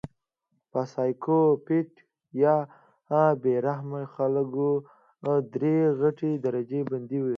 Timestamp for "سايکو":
0.91-1.39